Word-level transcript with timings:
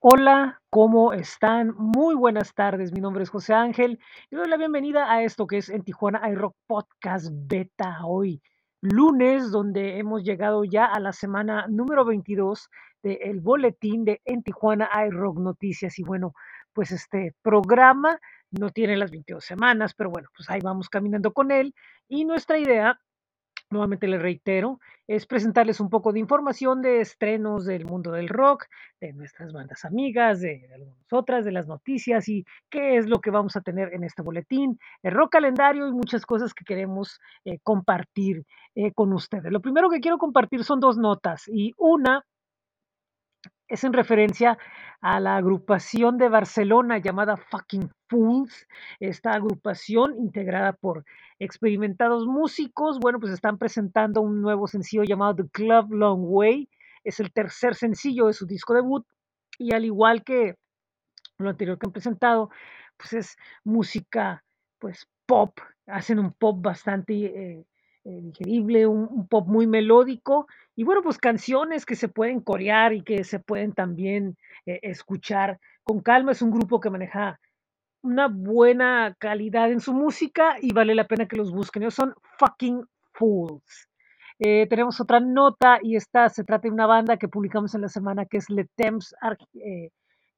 Hola, 0.00 0.62
¿cómo 0.70 1.12
están? 1.12 1.74
Muy 1.76 2.14
buenas 2.14 2.54
tardes. 2.54 2.92
Mi 2.92 3.00
nombre 3.00 3.24
es 3.24 3.30
José 3.30 3.52
Ángel 3.52 3.98
y 4.30 4.36
doy 4.36 4.48
la 4.48 4.56
bienvenida 4.56 5.10
a 5.12 5.24
esto 5.24 5.48
que 5.48 5.58
es 5.58 5.68
en 5.70 5.82
Tijuana 5.82 6.22
iRock 6.30 6.54
Podcast 6.68 7.26
Beta 7.32 7.98
hoy, 8.06 8.40
lunes, 8.80 9.50
donde 9.50 9.98
hemos 9.98 10.22
llegado 10.22 10.62
ya 10.62 10.84
a 10.84 11.00
la 11.00 11.12
semana 11.12 11.66
número 11.68 12.04
22 12.04 12.68
del 13.02 13.40
boletín 13.40 14.04
de 14.04 14.20
En 14.24 14.44
Tijuana 14.44 14.88
iRock 15.08 15.40
Noticias. 15.40 15.98
Y 15.98 16.04
bueno, 16.04 16.32
pues 16.72 16.92
este 16.92 17.34
programa 17.42 18.20
no 18.52 18.70
tiene 18.70 18.96
las 18.96 19.10
22 19.10 19.44
semanas, 19.44 19.94
pero 19.94 20.10
bueno, 20.10 20.28
pues 20.36 20.48
ahí 20.48 20.60
vamos 20.62 20.88
caminando 20.88 21.32
con 21.32 21.50
él. 21.50 21.74
Y 22.06 22.24
nuestra 22.24 22.56
idea 22.56 23.00
Nuevamente 23.70 24.08
les 24.08 24.22
reitero, 24.22 24.80
es 25.06 25.26
presentarles 25.26 25.78
un 25.80 25.90
poco 25.90 26.12
de 26.12 26.20
información 26.20 26.80
de 26.80 27.02
estrenos 27.02 27.66
del 27.66 27.84
mundo 27.84 28.12
del 28.12 28.28
rock, 28.28 28.64
de 28.98 29.12
nuestras 29.12 29.52
bandas 29.52 29.84
amigas, 29.84 30.40
de 30.40 30.66
algunas 30.72 31.12
otras, 31.12 31.44
de 31.44 31.52
las 31.52 31.66
noticias 31.66 32.30
y 32.30 32.46
qué 32.70 32.96
es 32.96 33.06
lo 33.06 33.20
que 33.20 33.30
vamos 33.30 33.56
a 33.56 33.60
tener 33.60 33.92
en 33.92 34.04
este 34.04 34.22
boletín, 34.22 34.78
el 35.02 35.12
rock 35.12 35.32
calendario 35.32 35.86
y 35.86 35.92
muchas 35.92 36.24
cosas 36.24 36.54
que 36.54 36.64
queremos 36.64 37.20
eh, 37.44 37.58
compartir 37.62 38.44
eh, 38.74 38.92
con 38.92 39.12
ustedes. 39.12 39.52
Lo 39.52 39.60
primero 39.60 39.90
que 39.90 40.00
quiero 40.00 40.16
compartir 40.16 40.64
son 40.64 40.80
dos 40.80 40.96
notas 40.96 41.46
y 41.46 41.74
una 41.76 42.24
es 43.68 43.84
en 43.84 43.92
referencia 43.92 44.58
a 45.00 45.20
la 45.20 45.36
agrupación 45.36 46.18
de 46.18 46.28
Barcelona 46.28 46.98
llamada 46.98 47.36
Fucking 47.36 47.90
Fools. 48.08 48.66
Esta 49.00 49.32
agrupación, 49.32 50.16
integrada 50.18 50.72
por 50.72 51.04
experimentados 51.38 52.26
músicos, 52.26 52.98
bueno, 52.98 53.20
pues 53.20 53.32
están 53.32 53.58
presentando 53.58 54.20
un 54.20 54.42
nuevo 54.42 54.66
sencillo 54.66 55.04
llamado 55.04 55.36
The 55.36 55.48
Club 55.50 55.92
Long 55.92 56.20
Way. 56.22 56.68
Es 57.04 57.20
el 57.20 57.32
tercer 57.32 57.74
sencillo 57.74 58.26
de 58.26 58.32
su 58.32 58.46
disco 58.46 58.74
debut 58.74 59.06
y 59.58 59.72
al 59.74 59.84
igual 59.84 60.24
que 60.24 60.56
lo 61.38 61.50
anterior 61.50 61.78
que 61.78 61.86
han 61.86 61.92
presentado, 61.92 62.50
pues 62.96 63.12
es 63.12 63.36
música, 63.64 64.44
pues 64.78 65.06
pop, 65.26 65.56
hacen 65.86 66.18
un 66.18 66.32
pop 66.32 66.60
bastante 66.60 67.14
eh, 67.14 67.66
eh, 68.08 68.20
digerible, 68.22 68.86
un, 68.86 69.28
pop 69.28 69.46
muy 69.46 69.66
melódico 69.66 70.46
y 70.74 70.84
bueno, 70.84 71.02
pues 71.02 71.18
canciones 71.18 71.84
que 71.84 71.94
se 71.94 72.08
pueden 72.08 72.40
corear 72.40 72.94
y 72.94 73.02
que 73.02 73.22
se 73.24 73.38
pueden 73.38 73.72
también 73.74 74.36
eh, 74.64 74.80
escuchar 74.82 75.58
con 75.84 76.00
calma. 76.00 76.32
Es 76.32 76.40
un 76.40 76.50
grupo 76.50 76.80
que 76.80 76.88
maneja 76.88 77.38
una 78.02 78.28
buena 78.28 79.14
calidad 79.18 79.70
en 79.70 79.80
su 79.80 79.92
música 79.92 80.56
y 80.62 80.72
vale 80.72 80.94
la 80.94 81.06
pena 81.06 81.26
que 81.26 81.36
los 81.36 81.52
busquen. 81.52 81.82
Ellos 81.82 81.94
son 81.94 82.14
fucking 82.38 82.82
fools. 83.12 83.88
Eh, 84.38 84.66
tenemos 84.68 85.00
otra 85.00 85.20
nota 85.20 85.78
y 85.82 85.96
esta 85.96 86.28
se 86.28 86.44
trata 86.44 86.68
de 86.68 86.74
una 86.74 86.86
banda 86.86 87.16
que 87.16 87.28
publicamos 87.28 87.74
en 87.74 87.82
la 87.82 87.88
semana 87.88 88.24
que 88.24 88.38
es 88.38 88.48
Le 88.48 88.66
Temps, 88.76 89.14
eh, 89.54 89.90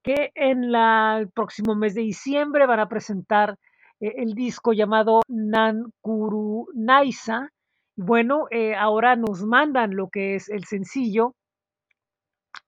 que 0.03 0.33
en 0.35 0.75
el 0.75 1.31
próximo 1.31 1.75
mes 1.75 1.95
de 1.95 2.01
diciembre 2.01 2.67
van 2.67 2.81
a 2.81 2.89
presentar 2.89 3.59
eh, 4.01 4.15
el 4.17 4.35
disco 4.35 4.73
llamado 4.73 5.21
Nankuru 5.29 6.69
Naisa. 6.75 7.51
Bueno, 7.97 8.47
eh, 8.51 8.75
ahora 8.75 9.17
nos 9.17 9.45
mandan 9.45 9.95
lo 9.95 10.09
que 10.09 10.35
es 10.35 10.49
el 10.49 10.65
sencillo 10.65 11.35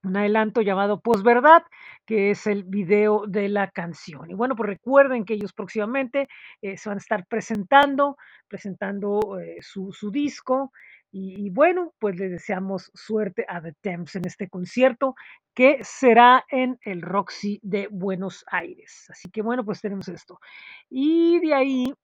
un 0.03 0.17
adelanto 0.17 0.63
llamado 0.63 1.01
Posverdad, 1.01 1.63
que 2.07 2.31
es 2.31 2.47
el 2.47 2.65
video 2.65 3.25
de 3.27 3.49
la 3.49 3.71
canción. 3.71 4.31
Y 4.31 4.35
bueno, 4.35 4.57
pues 4.57 4.69
recuerden 4.69 5.25
que 5.25 5.35
ellos 5.35 5.53
próximamente 5.53 6.29
eh, 6.61 6.77
se 6.77 6.89
van 6.89 6.99
a 6.99 7.01
estar 7.01 7.27
presentando, 7.27 8.17
presentando 8.49 9.39
eh, 9.41 9.59
su, 9.61 9.93
disco. 10.11 10.73
Y, 11.13 11.47
y 11.47 11.51
bueno, 11.51 11.93
pues 11.99 12.19
les 12.19 12.31
deseamos 12.31 12.91
suerte 12.95 13.45
a 13.49 13.61
The 13.61 13.75
Temps 13.81 14.17
en 14.17 14.27
este 14.27 14.49
concierto 14.49 15.15
que 15.55 15.79
será 15.83 16.45
en 16.49 16.79
el 16.83 17.03
Roxy 17.03 17.61
de 17.63 17.89
Buenos 17.91 18.45
Aires. 18.51 19.07
Así 19.11 19.31
que 19.31 19.43
bueno, 19.43 19.65
pues 19.65 19.81
tenemos 19.81 20.09
esto. 20.09 20.41
Y 20.89 21.39
de 21.41 21.55
ahí, 21.55 21.95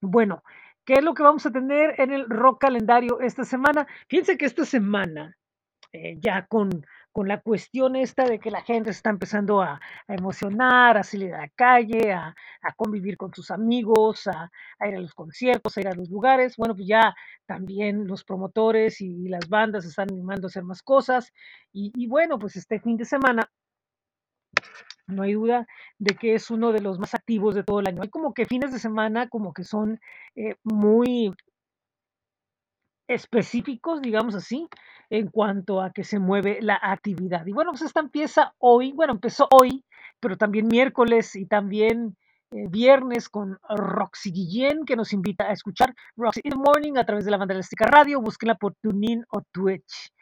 bueno, 0.00 0.42
¿qué 0.84 0.94
es 0.94 1.04
lo 1.04 1.14
que 1.14 1.22
vamos 1.22 1.46
a 1.46 1.52
tener 1.52 1.94
en 2.00 2.12
el 2.12 2.28
rock 2.28 2.60
calendario 2.60 3.20
esta 3.20 3.44
semana? 3.44 3.86
Fíjense 4.08 4.36
que 4.36 4.46
esta 4.46 4.64
semana 4.64 5.36
eh, 5.92 6.18
ya 6.20 6.46
con, 6.46 6.86
con 7.12 7.26
la 7.26 7.40
cuestión 7.40 7.96
esta 7.96 8.24
de 8.24 8.38
que 8.38 8.50
la 8.52 8.62
gente 8.62 8.92
se 8.92 8.98
está 8.98 9.10
empezando 9.10 9.60
a, 9.60 9.80
emocionar, 10.06 10.96
a 10.96 11.02
salir 11.02 11.34
a 11.34 11.40
la 11.42 11.48
calle, 11.48 12.12
a, 12.12 12.34
a 12.62 12.72
convivir 12.74 13.16
con 13.16 13.34
sus 13.34 13.50
amigos, 13.50 14.28
a, 14.28 14.50
ir 14.86 14.94
a 14.94 15.00
los 15.00 15.14
conciertos, 15.14 15.76
a 15.76 15.80
ir 15.80 15.88
a 15.88 15.94
los 15.94 16.08
lugares. 16.08 16.56
Bueno, 16.56 16.74
pues 16.76 16.86
ya 16.86 17.14
también 17.46 18.06
los 18.06 18.24
promotores 18.24 19.00
y, 19.00 19.28
las 19.28 19.48
bandas 19.48 19.84
están 19.84 20.08
animando 20.12 20.46
a 20.46 20.50
hacer 20.50 20.62
más 20.64 20.82
cosas. 20.82 21.32
Y, 21.72 21.92
y 21.96 22.06
bueno, 22.06 22.38
pues 22.38 22.56
este 22.56 22.80
fin 22.80 22.96
de 22.96 23.04
semana 23.04 23.50
no 25.10 25.22
hay 25.22 25.34
duda 25.34 25.66
de 25.98 26.14
que 26.14 26.34
es 26.34 26.50
uno 26.50 26.72
de 26.72 26.80
los 26.80 26.98
más 26.98 27.14
activos 27.14 27.54
de 27.54 27.64
todo 27.64 27.80
el 27.80 27.88
año. 27.88 28.02
Hay 28.02 28.10
como 28.10 28.34
que 28.34 28.46
fines 28.46 28.72
de 28.72 28.78
semana 28.78 29.28
como 29.28 29.52
que 29.52 29.64
son 29.64 30.00
eh, 30.36 30.56
muy 30.64 31.32
específicos, 33.08 34.00
digamos 34.00 34.34
así, 34.34 34.68
en 35.10 35.28
cuanto 35.28 35.80
a 35.82 35.90
que 35.92 36.04
se 36.04 36.18
mueve 36.18 36.58
la 36.62 36.78
actividad. 36.80 37.44
Y 37.46 37.52
bueno, 37.52 37.72
pues 37.72 37.82
esta 37.82 38.00
empieza 38.00 38.54
hoy, 38.58 38.92
bueno, 38.92 39.12
empezó 39.12 39.48
hoy, 39.50 39.84
pero 40.20 40.36
también 40.36 40.68
miércoles 40.68 41.34
y 41.34 41.46
también 41.46 42.16
eh, 42.52 42.66
viernes 42.68 43.28
con 43.28 43.58
Roxy 43.68 44.30
Guillén, 44.32 44.84
que 44.84 44.96
nos 44.96 45.12
invita 45.12 45.44
a 45.48 45.52
escuchar 45.52 45.94
Roxy 46.16 46.40
in 46.44 46.50
the 46.52 46.56
Morning 46.56 46.96
a 46.96 47.04
través 47.04 47.24
de 47.24 47.30
la 47.30 47.36
banda 47.36 47.54
elástica 47.54 47.86
radio, 47.86 48.20
búsquenla 48.20 48.56
por 48.56 48.74
TuneIn 48.74 49.24
o 49.30 49.42
Twitch. 49.52 50.12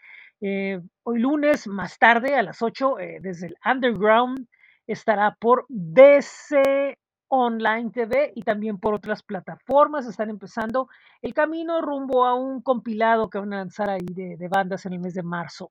Eh, 0.41 0.81
hoy 1.05 1.19
lunes, 1.19 1.67
más 1.67 1.99
tarde, 1.99 2.35
a 2.37 2.43
las 2.43 2.63
8, 2.63 2.99
eh, 3.01 3.19
desde 3.21 3.49
el 3.49 3.57
Underground, 3.65 4.47
estará 4.89 5.37
por 5.39 5.67
DC 5.69 6.99
Online 7.29 7.91
TV 7.91 8.33
y 8.35 8.43
también 8.43 8.79
por 8.79 8.95
otras 8.95 9.23
plataformas. 9.23 10.07
Están 10.07 10.31
empezando 10.31 10.89
el 11.23 11.35
camino 11.35 11.81
rumbo 11.83 12.25
a 12.25 12.35
un 12.35 12.63
compilado 12.63 13.29
que 13.29 13.39
van 13.39 13.53
a 13.53 13.59
lanzar 13.59 13.91
ahí 13.91 14.07
de, 14.09 14.49
bandas 14.49 14.87
en 14.87 14.95
el 14.95 15.01
mes 15.01 15.15
de 15.15 15.23
marzo. 15.23 15.71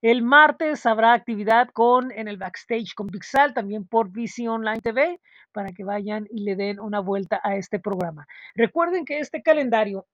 El 0.00 0.22
martes 0.22 0.86
habrá 0.86 1.12
actividad 1.12 1.68
con 1.72 2.10
en 2.12 2.26
el 2.26 2.36
backstage 2.36 2.94
con 2.94 3.08
Pixal, 3.08 3.54
también 3.54 3.86
por 3.86 4.08
VC 4.08 4.48
Online 4.48 4.80
TV, 4.80 5.20
para 5.52 5.70
que 5.70 5.84
vayan 5.84 6.26
y 6.30 6.42
le 6.44 6.56
den 6.56 6.80
una 6.80 7.00
vuelta 7.00 7.40
a 7.42 7.56
este 7.56 7.78
programa. 7.78 8.26
Recuerden 8.54 9.04
que 9.04 9.18
este 9.18 9.42
calendario 9.42 10.06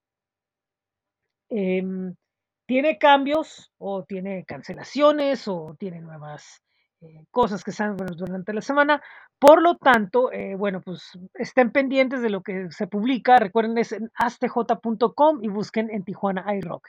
em, 1.49 2.15
tiene 2.67 2.99
cambios 2.99 3.73
o 3.79 4.05
tiene 4.05 4.45
cancelaciones 4.45 5.49
o 5.49 5.75
tiene 5.79 6.01
nuevas 6.01 6.63
cosas 7.31 7.64
que 7.64 7.72
bueno, 7.92 8.14
durante 8.14 8.53
la 8.53 8.60
semana. 8.60 9.03
Por 9.38 9.62
lo 9.62 9.76
tanto, 9.76 10.32
eh, 10.32 10.54
bueno, 10.56 10.81
pues 10.81 11.19
estén 11.34 11.70
pendientes 11.70 12.22
de 12.22 12.31
lo 12.31 12.42
que 12.42 12.70
se 12.70 12.86
publica. 12.86 13.38
Recuerden, 13.38 13.78
es 13.78 13.92
en 13.92 14.10
astj.com 14.14 15.42
y 15.42 15.48
busquen 15.48 15.91
en 15.91 16.04
Tijuana 16.04 16.44
iRock. 16.56 16.88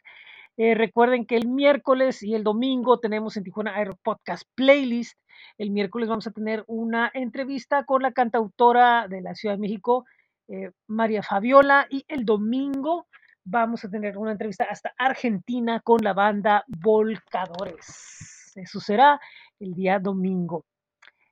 Eh, 0.58 0.76
recuerden 0.76 1.26
que 1.26 1.38
el 1.38 1.48
miércoles 1.48 2.22
y 2.22 2.36
el 2.36 2.44
domingo 2.44 3.00
tenemos 3.00 3.38
en 3.38 3.44
Tijuana 3.44 3.82
iRock 3.82 4.00
Podcast 4.04 4.44
Playlist. 4.56 5.18
El 5.58 5.72
miércoles 5.72 6.10
vamos 6.10 6.28
a 6.28 6.32
tener 6.32 6.66
una 6.68 7.10
entrevista 7.14 7.86
con 7.86 8.02
la 8.02 8.12
cantautora 8.12 9.08
de 9.08 9.22
la 9.22 9.36
Ciudad 9.36 9.56
de 9.56 9.62
México, 9.62 10.06
eh, 10.50 10.72
María 10.88 11.24
Fabiola, 11.24 11.88
y 11.90 12.04
el 12.10 12.26
domingo 12.26 13.08
vamos 13.46 13.86
a 13.86 13.90
tener 13.90 14.18
una 14.18 14.34
entrevista 14.34 14.66
hasta 14.70 14.94
Argentina 14.98 15.80
con 15.80 16.04
la 16.04 16.14
banda 16.14 16.66
Volcadores. 16.68 18.54
Eso 18.56 18.80
será 18.80 19.20
el 19.60 19.74
día 19.74 20.00
domingo. 20.00 20.66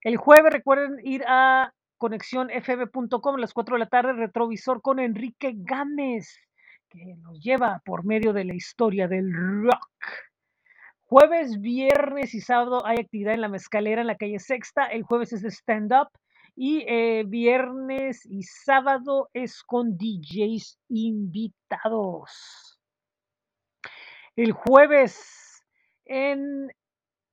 El 0.02 0.18
jueves 0.18 0.54
recuerden 0.54 1.00
ir 1.04 1.24
a 1.28 1.74
conexionfb.com 1.98 3.36
a 3.36 3.40
las 3.40 3.54
4 3.54 3.76
de 3.76 3.80
la 3.80 3.90
tarde, 3.90 4.14
retrovisor 4.14 4.82
con 4.82 5.00
Enrique 5.00 5.54
Gámez, 5.56 6.38
que 6.90 7.16
nos 7.18 7.40
lleva 7.42 7.82
por 7.86 8.06
medio 8.06 8.34
de 8.34 8.46
la 8.46 8.54
historia 8.54 9.08
del 9.08 9.34
rock. 9.34 9.90
Jueves, 11.06 11.60
viernes 11.60 12.34
y 12.34 12.42
sábado 12.42 12.86
hay 12.86 12.98
actividad 13.00 13.34
en 13.34 13.42
la 13.42 13.50
mezcalera 13.50 14.02
en 14.02 14.08
la 14.08 14.18
calle 14.18 14.40
Sexta. 14.40 14.86
El 14.86 15.04
jueves 15.04 15.34
es 15.34 15.42
de 15.42 15.52
stand-up 15.52 16.10
y 16.56 16.84
eh, 16.88 17.24
viernes 17.26 18.26
y 18.26 18.44
sábado 18.44 19.30
es 19.34 19.64
con 19.64 19.98
DJs 19.98 20.80
invitados. 20.90 22.78
El 24.36 24.52
jueves 24.52 25.64
en 26.06 26.72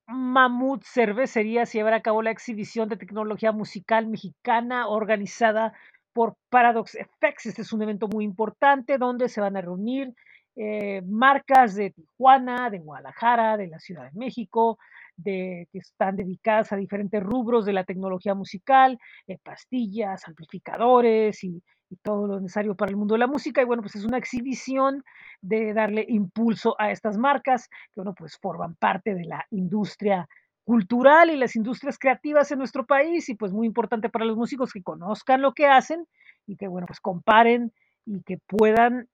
Mamut 0.06 0.82
Cervecería 0.84 1.66
se 1.66 1.78
llevará 1.78 1.96
a 1.96 2.02
cabo 2.02 2.22
la 2.22 2.30
exhibición 2.30 2.88
de 2.88 2.96
tecnología 2.96 3.52
musical 3.52 4.06
mexicana 4.06 4.88
organizada 4.88 5.72
por 6.12 6.36
Paradox 6.50 6.92
FX. 6.92 7.46
Este 7.46 7.62
es 7.62 7.72
un 7.72 7.82
evento 7.82 8.08
muy 8.08 8.24
importante 8.24 8.98
donde 8.98 9.28
se 9.28 9.40
van 9.40 9.56
a 9.56 9.62
reunir 9.62 10.14
eh, 10.56 11.02
marcas 11.02 11.74
de 11.74 11.90
Tijuana, 11.90 12.70
de 12.70 12.78
Guadalajara, 12.78 13.56
de 13.56 13.66
la 13.66 13.80
Ciudad 13.80 14.04
de 14.04 14.18
México, 14.18 14.78
que 15.22 15.66
están 15.72 16.16
dedicadas 16.16 16.72
a 16.72 16.76
diferentes 16.76 17.22
rubros 17.22 17.64
de 17.64 17.72
la 17.72 17.84
tecnología 17.84 18.34
musical, 18.34 18.98
eh, 19.26 19.38
pastillas, 19.42 20.26
amplificadores 20.26 21.42
y, 21.44 21.62
todo 21.96 22.26
lo 22.26 22.40
necesario 22.40 22.74
para 22.74 22.90
el 22.90 22.96
mundo 22.96 23.14
de 23.14 23.20
la 23.20 23.26
música. 23.26 23.62
Y 23.62 23.64
bueno, 23.64 23.82
pues 23.82 23.96
es 23.96 24.04
una 24.04 24.18
exhibición 24.18 25.04
de 25.40 25.74
darle 25.74 26.04
impulso 26.08 26.76
a 26.78 26.90
estas 26.90 27.18
marcas 27.18 27.68
que, 27.68 28.00
bueno, 28.00 28.14
pues 28.14 28.38
forman 28.38 28.74
parte 28.74 29.14
de 29.14 29.24
la 29.24 29.44
industria 29.50 30.28
cultural 30.64 31.30
y 31.30 31.36
las 31.36 31.56
industrias 31.56 31.98
creativas 31.98 32.50
en 32.50 32.58
nuestro 32.58 32.86
país 32.86 33.28
y 33.28 33.34
pues 33.34 33.52
muy 33.52 33.66
importante 33.66 34.08
para 34.08 34.24
los 34.24 34.36
músicos 34.36 34.72
que 34.72 34.82
conozcan 34.82 35.42
lo 35.42 35.52
que 35.52 35.66
hacen 35.66 36.06
y 36.46 36.56
que 36.56 36.68
bueno, 36.68 36.86
pues 36.86 37.00
comparen 37.00 37.72
y 38.06 38.22
que 38.22 38.38
puedan 38.46 39.08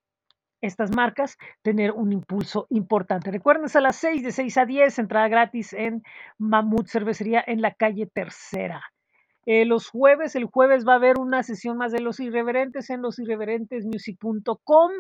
estas 0.61 0.95
marcas 0.95 1.37
tener 1.63 1.93
un 1.93 2.13
impulso 2.13 2.67
importante. 2.71 3.31
Recuerden, 3.31 3.67
a 3.73 3.81
las 3.81 3.97
6, 3.97 4.23
de 4.23 4.33
6 4.33 4.59
a 4.59 4.67
10, 4.67 4.99
entrada 4.99 5.29
gratis 5.29 5.73
en 5.73 6.03
Mamut 6.39 6.87
Cervecería 6.89 7.43
en 7.47 7.63
la 7.63 7.73
calle 7.73 8.07
Tercera. 8.07 8.83
Eh, 9.53 9.65
los 9.65 9.89
jueves, 9.89 10.37
el 10.37 10.45
jueves 10.45 10.87
va 10.87 10.93
a 10.93 10.97
haber 10.97 11.19
una 11.19 11.43
sesión 11.43 11.77
más 11.77 11.91
de 11.91 11.99
Los 11.99 12.21
Irreverentes 12.21 12.89
en 12.89 13.03
losirreverentesmusic.com. 13.03 14.93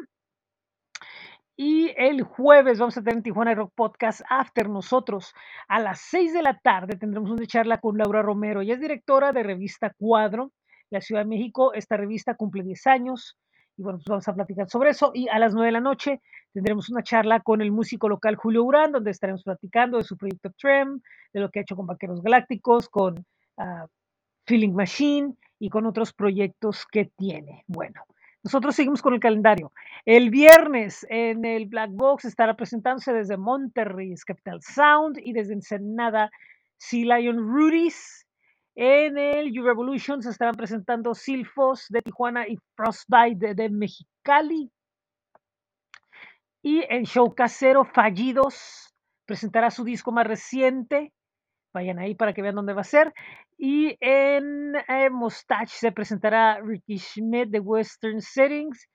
Y 1.56 1.93
el 1.97 2.23
jueves 2.23 2.81
vamos 2.81 2.97
a 2.99 3.02
tener 3.05 3.23
Tijuana 3.23 3.55
Rock 3.55 3.73
Podcast 3.76 4.23
After 4.29 4.69
nosotros. 4.69 5.32
A 5.69 5.79
las 5.79 6.00
6 6.00 6.32
de 6.32 6.43
la 6.43 6.58
tarde 6.58 6.97
tendremos 6.97 7.31
una 7.31 7.47
charla 7.47 7.79
con 7.79 7.97
Laura 7.97 8.23
Romero. 8.23 8.61
Ella 8.61 8.75
es 8.75 8.81
directora 8.81 9.31
de 9.32 9.44
revista 9.44 9.94
Cuadro, 9.97 10.50
la 10.91 11.00
Ciudad 11.00 11.20
de 11.20 11.29
México. 11.29 11.73
Esta 11.73 11.97
revista 11.97 12.35
cumple 12.35 12.64
10 12.64 12.88
años. 12.88 13.38
Y 13.76 13.85
bueno, 13.85 13.99
pues 13.99 14.06
vamos 14.08 14.26
a 14.26 14.35
platicar 14.35 14.69
sobre 14.69 14.91
eso. 14.91 15.12
Y 15.14 15.29
a 15.29 15.38
las 15.38 15.55
9 15.55 15.67
de 15.67 15.73
la 15.73 15.81
noche 15.81 16.23
tendremos 16.52 16.91
una 16.91 17.05
charla 17.05 17.38
con 17.38 17.61
el 17.61 17.70
músico 17.70 18.08
local 18.08 18.35
Julio 18.35 18.64
Urán, 18.64 18.91
donde 18.91 19.12
estaremos 19.12 19.44
platicando 19.44 19.99
de 19.99 20.02
su 20.02 20.17
proyecto 20.17 20.50
Trem, 20.58 21.00
de 21.32 21.38
lo 21.38 21.50
que 21.50 21.61
ha 21.61 21.62
hecho 21.62 21.76
con 21.76 21.87
Vaqueros 21.87 22.20
Galácticos, 22.20 22.88
con 22.88 23.25
uh, 23.58 23.87
Feeling 24.50 24.73
Machine 24.73 25.35
y 25.61 25.70
con 25.70 25.87
otros 25.87 26.12
proyectos 26.12 26.85
que 26.85 27.05
tiene. 27.05 27.62
Bueno, 27.69 28.02
nosotros 28.43 28.75
seguimos 28.75 29.00
con 29.00 29.14
el 29.14 29.20
calendario. 29.20 29.73
El 30.05 30.31
viernes 30.31 31.06
en 31.08 31.44
el 31.44 31.67
Black 31.67 31.91
Box 31.93 32.25
estará 32.25 32.56
presentándose 32.56 33.12
desde 33.12 33.37
Monterrey, 33.37 34.12
Capital 34.26 34.61
Sound, 34.61 35.20
y 35.23 35.32
desde 35.32 35.52
Ensenada, 35.52 36.32
Sea 36.79 37.17
Lion 37.17 37.37
Rudy's. 37.38 38.26
En 38.75 39.19
el 39.19 39.56
U 39.56 39.62
Revolution 39.62 40.20
se 40.20 40.31
estarán 40.31 40.56
presentando 40.56 41.14
Silfos 41.14 41.87
de 41.88 42.02
Tijuana 42.02 42.49
y 42.49 42.58
Frostbite 42.75 43.47
de, 43.47 43.55
de 43.55 43.70
Mexicali. 43.70 44.69
Y 46.61 46.82
en 46.88 47.05
Show 47.05 47.37
Casero 47.37 47.85
Fallidos 47.85 48.93
presentará 49.26 49.70
su 49.70 49.85
disco 49.85 50.11
más 50.11 50.26
reciente, 50.26 51.12
Vayan 51.73 51.99
ahí 51.99 52.15
para 52.15 52.33
que 52.33 52.43
vean 52.43 52.57
dónde 52.57 52.73
va 52.73 52.81
a 52.81 52.85
ser. 52.85 53.13
Y 53.57 53.97
en 54.01 54.75
eh, 54.77 55.09
se 55.67 55.93
presentará 55.93 56.61
Ricky 56.61 56.99
Schmidt 56.99 57.51
de 57.51 57.61
Western 57.61 58.21
Settings 58.21 58.89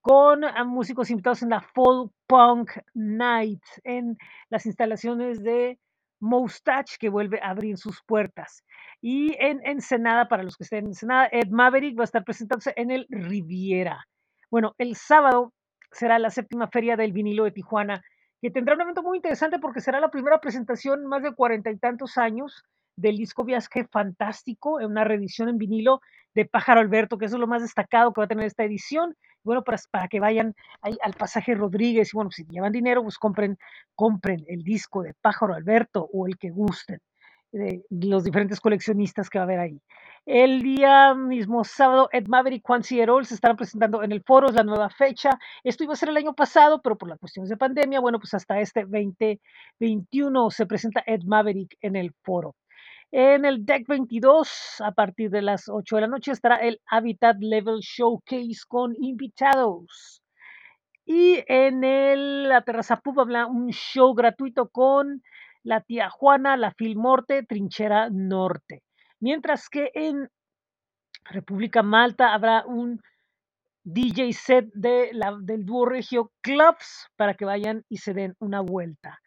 con 0.00 0.44
a 0.44 0.64
músicos 0.64 1.10
invitados 1.10 1.42
en 1.42 1.50
la 1.50 1.60
Fall 1.60 2.10
Punk 2.26 2.70
Night 2.94 3.62
en 3.84 4.16
las 4.48 4.66
instalaciones 4.66 5.42
de 5.42 5.78
Mustache 6.20 6.96
que 6.98 7.08
vuelve 7.08 7.40
a 7.40 7.50
abrir 7.50 7.76
sus 7.78 8.02
puertas. 8.06 8.64
Y 9.00 9.34
en 9.38 9.60
Ensenada, 9.64 10.28
para 10.28 10.42
los 10.42 10.56
que 10.56 10.64
estén 10.64 10.80
en 10.80 10.86
Ensenada, 10.88 11.28
Ed 11.32 11.48
Maverick 11.48 11.98
va 11.98 12.02
a 12.02 12.04
estar 12.04 12.24
presentándose 12.24 12.72
en 12.76 12.90
el 12.90 13.06
Riviera. 13.08 14.04
Bueno, 14.50 14.74
el 14.78 14.96
sábado 14.96 15.52
será 15.92 16.18
la 16.18 16.30
séptima 16.30 16.68
feria 16.68 16.96
del 16.96 17.12
vinilo 17.12 17.44
de 17.44 17.52
Tijuana 17.52 18.02
que 18.40 18.50
tendrá 18.50 18.74
un 18.74 18.80
evento 18.80 19.02
muy 19.02 19.18
interesante 19.18 19.58
porque 19.58 19.80
será 19.80 20.00
la 20.00 20.10
primera 20.10 20.40
presentación 20.40 21.00
en 21.00 21.06
más 21.06 21.22
de 21.22 21.34
cuarenta 21.34 21.70
y 21.70 21.76
tantos 21.76 22.16
años 22.18 22.64
del 22.96 23.16
disco 23.16 23.44
Viaje 23.44 23.86
Fantástico, 23.90 24.80
en 24.80 24.90
una 24.90 25.04
reedición 25.04 25.48
en 25.48 25.58
vinilo 25.58 26.00
de 26.34 26.44
Pájaro 26.44 26.80
Alberto, 26.80 27.18
que 27.18 27.26
eso 27.26 27.36
es 27.36 27.40
lo 27.40 27.46
más 27.46 27.62
destacado 27.62 28.12
que 28.12 28.20
va 28.20 28.26
a 28.26 28.28
tener 28.28 28.46
esta 28.46 28.64
edición. 28.64 29.16
Bueno, 29.42 29.64
para, 29.64 29.78
para 29.90 30.08
que 30.08 30.20
vayan 30.20 30.54
ahí 30.82 30.96
al 31.02 31.14
pasaje 31.14 31.54
Rodríguez 31.54 32.12
y 32.12 32.16
bueno, 32.16 32.30
si 32.30 32.44
llevan 32.44 32.72
dinero, 32.72 33.02
pues 33.02 33.18
compren, 33.18 33.58
compren 33.94 34.44
el 34.48 34.62
disco 34.62 35.02
de 35.02 35.14
Pájaro 35.20 35.54
Alberto 35.54 36.08
o 36.12 36.26
el 36.26 36.36
que 36.38 36.50
gusten 36.50 37.00
de 37.52 37.84
los 37.90 38.24
diferentes 38.24 38.60
coleccionistas 38.60 39.28
que 39.28 39.38
va 39.38 39.42
a 39.42 39.46
haber 39.46 39.60
ahí. 39.60 39.80
El 40.26 40.62
día 40.62 41.14
mismo 41.14 41.64
sábado, 41.64 42.08
Ed 42.12 42.26
Maverick, 42.28 42.62
Juan 42.64 42.82
Cierol 42.84 43.24
se 43.24 43.34
estarán 43.34 43.56
presentando 43.56 44.02
en 44.02 44.12
el 44.12 44.22
foro, 44.22 44.48
es 44.48 44.54
la 44.54 44.62
nueva 44.62 44.90
fecha. 44.90 45.30
Esto 45.64 45.84
iba 45.84 45.94
a 45.94 45.96
ser 45.96 46.10
el 46.10 46.16
año 46.16 46.34
pasado, 46.34 46.80
pero 46.82 46.96
por 46.98 47.08
las 47.08 47.18
cuestiones 47.18 47.48
de 47.48 47.56
pandemia, 47.56 48.00
bueno, 48.00 48.18
pues 48.18 48.34
hasta 48.34 48.60
este 48.60 48.82
2021 48.82 50.50
se 50.50 50.66
presenta 50.66 51.02
Ed 51.06 51.22
Maverick 51.24 51.76
en 51.80 51.96
el 51.96 52.12
foro. 52.22 52.54
En 53.12 53.44
el 53.44 53.64
Deck 53.64 53.88
22, 53.88 54.82
a 54.84 54.92
partir 54.92 55.30
de 55.30 55.42
las 55.42 55.68
8 55.68 55.96
de 55.96 56.02
la 56.02 56.06
noche, 56.06 56.32
estará 56.32 56.56
el 56.56 56.80
Habitat 56.86 57.38
Level 57.40 57.80
Showcase 57.80 58.60
con 58.68 58.94
invitados. 59.00 60.22
Y 61.04 61.42
en 61.48 61.82
el, 61.82 62.48
la 62.48 62.62
Terraza 62.62 63.00
Pub 63.00 63.18
habla 63.18 63.46
un 63.46 63.70
show 63.70 64.14
gratuito 64.14 64.68
con 64.68 65.22
la 65.62 65.80
tía 65.80 66.10
Juana, 66.10 66.56
la 66.56 66.72
Filmorte, 66.72 67.42
Trinchera 67.42 68.08
Norte. 68.10 68.82
Mientras 69.20 69.68
que 69.68 69.90
en 69.94 70.28
República 71.24 71.82
Malta 71.82 72.32
habrá 72.32 72.64
un 72.66 73.00
DJ 73.84 74.32
set 74.32 74.66
de 74.74 75.10
la, 75.12 75.36
del 75.40 75.64
dúo 75.64 75.86
regio 75.86 76.32
Clubs 76.40 77.08
para 77.16 77.34
que 77.34 77.44
vayan 77.44 77.84
y 77.88 77.98
se 77.98 78.14
den 78.14 78.34
una 78.38 78.60
vuelta. 78.60 79.20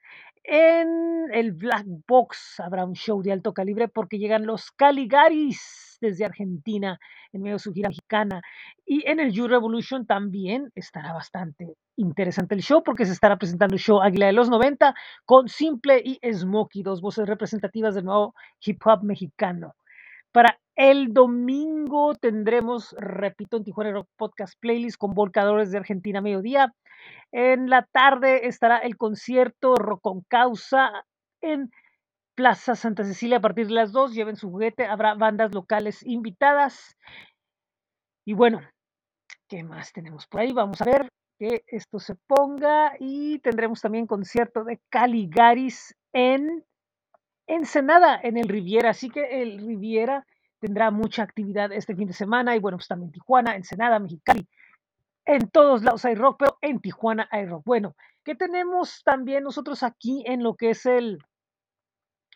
En 0.46 1.34
el 1.34 1.54
Black 1.54 1.86
Box 2.06 2.60
habrá 2.60 2.86
un 2.86 2.96
show 2.96 3.22
de 3.22 3.32
alto 3.32 3.54
calibre 3.54 3.88
porque 3.88 4.18
llegan 4.18 4.46
los 4.46 4.72
Caligaris 4.72 5.98
desde 6.02 6.26
Argentina 6.26 7.00
en 7.32 7.42
medio 7.42 7.56
de 7.56 7.60
su 7.60 7.72
gira 7.72 7.88
mexicana. 7.88 8.42
Y 8.86 9.10
en 9.10 9.22
el 9.22 9.32
You 9.32 9.48
Revolution 9.48 10.06
también 10.06 10.70
estará 10.76 11.14
bastante 11.14 11.76
interesante 11.96 12.56
el 12.56 12.62
show 12.62 12.84
porque 12.84 13.06
se 13.06 13.14
estará 13.14 13.38
presentando 13.38 13.76
el 13.76 13.82
show 13.82 14.02
Águila 14.02 14.26
de 14.26 14.34
los 14.34 14.50
90 14.50 14.94
con 15.26 15.48
Simple 15.48 16.02
y 16.04 16.20
Smokey, 16.30 16.84
dos 16.84 17.02
voces 17.02 17.26
representativas 17.26 17.96
del 17.96 18.06
nuevo 18.06 18.36
hip 18.66 18.82
hop 18.86 19.04
mexicano. 19.04 19.76
Para 20.34 20.60
el 20.76 21.14
domingo 21.14 22.16
tendremos, 22.16 22.96
repito, 22.98 23.58
en 23.58 23.64
Tijuana 23.64 23.92
Rock 23.92 24.10
Podcast 24.18 24.60
Playlist 24.60 24.98
con 24.98 25.14
Volcadores 25.14 25.72
de 25.72 25.78
Argentina 25.78 26.22
mediodía. 26.22 26.74
En 27.32 27.70
la 27.70 27.84
tarde 27.92 28.48
estará 28.48 28.80
el 28.80 28.98
concierto 28.98 29.76
Rock 29.76 30.02
con 30.02 30.22
Causa 30.22 31.06
en 31.42 31.72
Plaza 32.36 32.76
Santa 32.76 33.04
Cecilia 33.04 33.38
a 33.38 33.42
partir 33.42 33.68
de 33.68 33.74
las 33.74 33.92
2. 33.92 34.14
Lleven 34.14 34.36
su 34.36 34.50
juguete, 34.50 34.86
habrá 34.86 35.14
bandas 35.14 35.54
locales 35.54 36.04
invitadas. 36.04 36.96
Y 38.26 38.34
bueno, 38.34 38.62
¿qué 39.48 39.64
más 39.64 39.92
tenemos 39.94 40.26
por 40.28 40.42
ahí? 40.42 40.54
Vamos 40.54 40.82
a 40.82 40.86
ver 40.86 41.10
que 41.38 41.64
esto 41.68 42.00
se 42.00 42.16
ponga 42.28 42.94
y 43.00 43.40
tendremos 43.40 43.82
también 43.82 44.08
concierto 44.08 44.64
de 44.64 44.80
Caligaris 44.90 45.96
en 46.14 46.64
Ensenada, 47.48 48.20
en 48.24 48.38
el 48.38 48.48
Riviera. 48.48 48.92
Así 48.92 49.10
que 49.10 49.42
el 49.42 49.60
Riviera 49.60 50.26
tendrá 50.64 50.92
mucha 50.92 51.24
actividad 51.24 51.74
este 51.74 51.94
fin 51.94 52.08
de 52.08 52.14
semana 52.14 52.56
y 52.56 52.60
bueno, 52.60 52.78
pues 52.78 52.88
también 52.88 53.12
Tijuana, 53.12 53.58
Ensenada, 53.58 54.00
Mexicali. 54.00 54.48
En 55.26 55.50
todos 55.50 55.84
lados 55.84 56.06
hay 56.06 56.16
rock, 56.16 56.38
pero 56.40 56.58
en 56.62 56.80
Tijuana 56.80 57.28
hay 57.32 57.46
rock. 57.48 57.64
Bueno, 57.66 57.98
¿qué 58.24 58.34
tenemos 58.34 59.02
también 59.04 59.44
nosotros 59.44 59.84
aquí 59.84 60.24
en 60.26 60.42
lo 60.42 60.56
que 60.56 60.70
es 60.70 60.86
el 60.86 61.20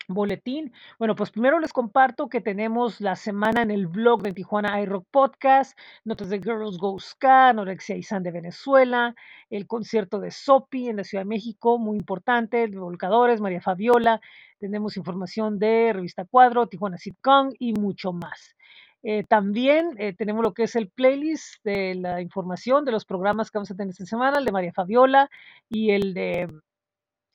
boletín. 0.08 0.72
Bueno, 0.98 1.14
pues 1.14 1.30
primero 1.30 1.60
les 1.60 1.72
comparto 1.72 2.28
que 2.28 2.40
tenemos 2.40 3.00
la 3.00 3.14
semana 3.14 3.62
en 3.62 3.70
el 3.70 3.86
blog 3.86 4.22
de 4.22 4.32
Tijuana 4.32 4.80
iRock 4.80 5.06
Podcast, 5.10 5.78
notas 6.04 6.30
de 6.30 6.40
Girls 6.40 6.78
Go 6.78 6.98
Ska, 6.98 7.52
Norexia 7.52 7.96
y 7.96 8.02
San 8.02 8.22
de 8.22 8.32
Venezuela, 8.32 9.14
el 9.50 9.66
concierto 9.66 10.18
de 10.18 10.30
Sopi 10.30 10.88
en 10.88 10.96
la 10.96 11.04
Ciudad 11.04 11.24
de 11.24 11.28
México, 11.28 11.78
muy 11.78 11.98
importante, 11.98 12.66
Volcadores, 12.68 13.40
María 13.40 13.60
Fabiola, 13.60 14.20
tenemos 14.58 14.96
información 14.96 15.58
de 15.58 15.92
Revista 15.92 16.24
Cuadro, 16.24 16.66
Tijuana 16.66 16.96
Sitcom 16.96 17.50
y 17.58 17.74
mucho 17.74 18.12
más. 18.12 18.56
Eh, 19.04 19.24
también 19.28 19.94
eh, 19.98 20.12
tenemos 20.14 20.42
lo 20.42 20.54
que 20.54 20.64
es 20.64 20.74
el 20.74 20.88
playlist 20.90 21.62
de 21.62 21.94
la 21.94 22.20
información 22.20 22.84
de 22.84 22.92
los 22.92 23.04
programas 23.04 23.50
que 23.50 23.58
vamos 23.58 23.70
a 23.70 23.76
tener 23.76 23.90
esta 23.90 24.06
semana, 24.06 24.38
el 24.38 24.44
de 24.44 24.52
María 24.52 24.72
Fabiola 24.72 25.30
y 25.68 25.90
el 25.90 26.14
de 26.14 26.48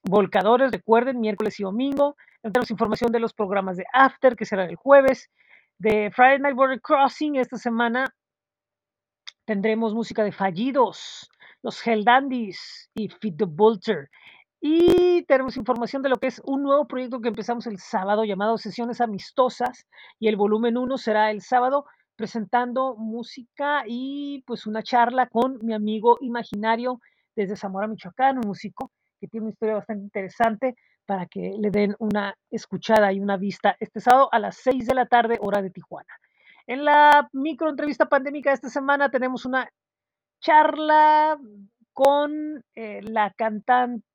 Volcadores, 0.06 0.72
recuerden, 0.72 1.22
miércoles 1.22 1.58
y 1.62 1.64
domingo. 1.64 2.18
Tenemos 2.44 2.72
información 2.72 3.10
de 3.14 3.22
los 3.22 3.34
programas 3.34 3.78
de 3.78 3.86
After, 3.94 4.36
que 4.36 4.44
será 4.44 4.66
el 4.66 4.76
jueves. 4.76 5.32
De 5.78 6.12
Friday 6.12 6.40
Night 6.40 6.58
Border 6.58 6.82
Crossing, 6.82 7.38
esta 7.38 7.56
semana 7.56 8.14
tendremos 9.46 9.94
música 9.94 10.26
de 10.26 10.34
Fallidos, 10.34 11.30
los 11.62 11.86
Hell 11.88 12.04
Dandies 12.04 12.90
y 12.96 13.08
Fit 13.08 13.38
the 13.38 13.46
Bolter. 13.46 14.10
Y 14.60 15.24
tenemos 15.24 15.56
información 15.56 16.02
de 16.02 16.10
lo 16.10 16.18
que 16.18 16.28
es 16.28 16.42
un 16.44 16.64
nuevo 16.64 16.86
proyecto 16.86 17.22
que 17.22 17.30
empezamos 17.30 17.66
el 17.66 17.80
sábado 17.80 18.26
llamado 18.26 18.58
Sesiones 18.58 19.00
Amistosas 19.00 19.88
y 20.20 20.28
el 20.28 20.36
volumen 20.36 20.78
1 20.78 20.98
será 20.98 21.32
el 21.32 21.42
sábado 21.42 21.86
presentando 22.18 22.98
música 22.98 23.84
y 23.88 24.44
pues 24.46 24.68
una 24.68 24.84
charla 24.84 25.28
con 25.28 25.60
mi 25.62 25.74
amigo 25.74 26.18
imaginario 26.20 27.00
desde 27.38 27.56
Zamora, 27.56 27.88
Michoacán, 27.88 28.38
un 28.38 28.48
músico 28.48 28.92
que 29.22 29.30
tiene 29.30 29.46
una 29.46 29.54
historia 29.54 29.76
bastante 29.76 30.04
interesante 30.04 30.76
para 31.06 31.26
que 31.26 31.54
le 31.58 31.70
den 31.72 31.96
una 32.00 32.36
escuchada 32.50 33.12
y 33.12 33.20
una 33.20 33.38
vista 33.38 33.76
este 33.80 34.00
sábado 34.00 34.30
a 34.32 34.40
las 34.40 34.58
6 34.58 34.88
de 34.88 34.96
la 34.96 35.06
tarde, 35.06 35.38
hora 35.42 35.62
de 35.62 35.70
Tijuana. 35.70 36.14
En 36.68 36.86
la 36.86 37.28
micro 37.34 37.70
entrevista 37.70 38.08
pandémica 38.08 38.50
de 38.50 38.56
esta 38.56 38.70
semana 38.70 39.10
tenemos 39.10 39.46
una 39.46 39.70
charla 40.40 41.38
con 41.94 42.64
eh, 42.76 43.02
la 43.04 43.34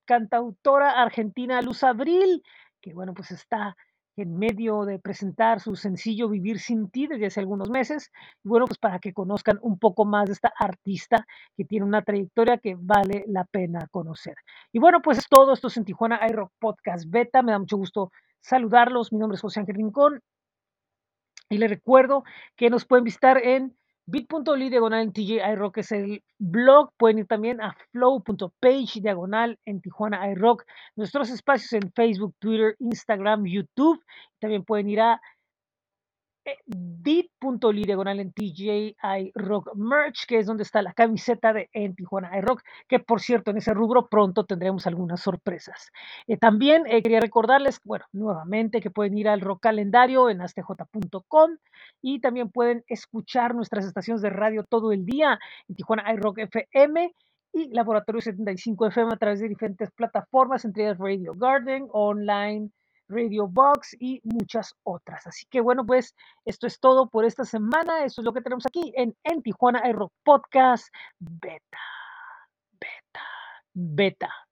cantautora 0.07 1.01
argentina 1.03 1.63
Luz 1.63 1.85
Abril, 1.85 2.43
que 2.81 2.95
bueno, 2.95 3.15
pues 3.15 3.31
está 3.31 3.77
en 4.23 4.39
medio 4.39 4.85
de 4.85 4.99
presentar 4.99 5.61
su 5.61 5.77
sencillo 5.77 6.29
Vivir 6.29 6.59
sin 6.59 6.91
ti 6.91 7.07
desde 7.07 7.27
hace 7.27 7.41
algunos 7.41 7.71
meses. 7.71 8.11
Y 8.45 8.49
bueno, 8.49 8.67
pues 8.67 8.79
para 8.79 8.99
que 8.99 9.13
conozcan 9.13 9.59
un 9.63 9.79
poco 9.79 10.05
más 10.05 10.27
de 10.27 10.33
esta 10.33 10.53
artista 10.59 11.27
que 11.57 11.65
tiene 11.65 11.87
una 11.87 12.03
trayectoria 12.03 12.59
que 12.59 12.77
vale 12.79 13.25
la 13.29 13.45
pena 13.45 13.87
conocer. 13.91 14.35
Y 14.73 14.79
bueno, 14.79 15.01
pues 15.03 15.19
es 15.19 15.29
todo. 15.29 15.53
Esto 15.53 15.69
es 15.69 15.77
en 15.77 15.85
Tijuana 15.85 16.21
iRock 16.29 16.53
Podcast 16.59 17.05
Beta. 17.09 17.43
Me 17.43 17.53
da 17.53 17.59
mucho 17.59 17.77
gusto 17.77 18.11
saludarlos. 18.41 19.13
Mi 19.13 19.19
nombre 19.19 19.37
es 19.37 19.43
José 19.43 19.61
Ángel 19.61 19.77
Rincón. 19.77 20.21
Y 21.51 21.59
les 21.59 21.71
recuerdo 21.71 22.25
que 22.57 22.71
nos 22.71 22.85
pueden 22.85 23.05
visitar 23.05 23.39
en 23.39 23.79
bit.ly 24.11 24.71
diagonal 24.71 25.03
en 25.03 25.13
TJ 25.13 25.53
iRock 25.53 25.79
es 25.79 25.93
el 25.93 26.23
blog. 26.39 26.93
Pueden 26.97 27.19
ir 27.19 27.27
también 27.27 27.61
a 27.61 27.77
flow.page 27.93 29.01
diagonal 29.01 29.59
en 29.67 29.83
Tijuana 29.83 30.31
iRock. 30.31 30.65
Nuestros 30.97 31.29
espacios 31.31 31.75
en 31.75 31.93
Facebook, 31.93 32.35
Twitter, 32.39 32.75
Instagram, 32.79 33.45
YouTube. 33.45 34.03
También 34.41 34.65
pueden 34.65 34.89
ir 34.89 35.01
a 35.01 35.21
eh, 36.49 36.57
bit.ly 36.67 37.85
diagonal 37.85 38.21
en 38.21 38.33
TJI 38.33 38.97
Rock 39.35 39.75
Merch, 39.75 40.25
que 40.27 40.39
es 40.39 40.47
donde 40.47 40.63
está 40.63 40.81
la 40.81 40.95
camiseta 40.95 41.53
de 41.53 41.69
en 41.75 41.95
Tijuana 41.95 42.39
iRock, 42.39 42.63
que 42.89 43.01
por 43.01 43.21
cierto 43.21 43.51
en 43.51 43.59
ese 43.59 43.75
rubro 43.75 44.09
pronto 44.09 44.47
tendremos 44.47 44.87
algunas 44.87 45.21
sorpresas. 45.21 45.91
Eh, 46.27 46.39
también 46.39 46.85
eh, 46.87 47.03
quería 47.03 47.21
recordarles, 47.21 47.81
bueno, 47.85 48.07
nuevamente 48.13 48.81
que 48.81 48.91
pueden 48.91 49.19
ir 49.19 49.29
al 49.29 49.43
rock 49.43 49.61
calendario 49.61 50.31
en 50.31 50.41
astj.com 50.41 51.59
y 52.01 52.21
también 52.21 52.51
pueden 52.51 52.83
escuchar 52.87 53.55
nuestras 53.55 53.85
estaciones 53.85 54.23
de 54.23 54.31
radio 54.31 54.65
todo 54.65 54.93
el 54.93 55.05
día 55.05 55.39
en 55.69 55.77
Tijuana 55.77 56.11
iRock 56.15 56.39
FM 56.39 57.15
y 57.53 57.69
Laboratorio 57.75 58.23
75 58.23 58.87
FM 58.87 59.13
a 59.13 59.17
través 59.17 59.41
de 59.41 59.49
diferentes 59.49 59.91
plataformas, 59.91 60.65
entre 60.65 60.85
ellas 60.85 60.99
Radio 60.99 61.35
Garden, 61.35 61.89
online, 61.93 62.71
Radio 63.09 63.49
Box 63.49 63.97
y 63.99 64.21
muchas 64.25 64.75
otras. 64.85 65.27
Así 65.27 65.47
que 65.51 65.61
bueno, 65.61 65.85
pues 65.85 66.15
esto 66.45 66.67
es 66.67 66.81
todo 66.81 67.09
por 67.09 67.25
esta 67.25 67.45
semana. 67.45 68.05
Eso 68.05 68.21
es 68.21 68.25
lo 68.25 68.33
que 68.33 68.43
tenemos 68.43 68.67
aquí 68.67 68.93
en, 68.97 69.17
en 69.25 69.43
Tijuana 69.43 69.81
Aero 69.85 70.13
Podcast 70.25 70.89
Beta. 71.19 71.79
Beta. 72.73 73.23
Beta. 73.75 74.48